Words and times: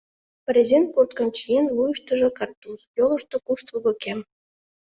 Брезент 0.45 0.87
курткым 0.93 1.29
чиен, 1.37 1.65
вуйыштыжо 1.75 2.29
картуз, 2.37 2.81
йолышто 2.97 3.37
куштылго 3.45 3.91
кем. 4.03 4.19